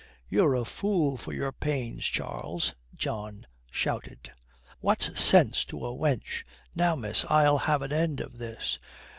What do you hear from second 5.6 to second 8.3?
to a wench? Now, miss, I'll have an end